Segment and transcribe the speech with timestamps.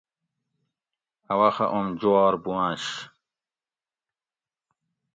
[1.31, 2.85] اٞ وخہ اوم جوار بوانش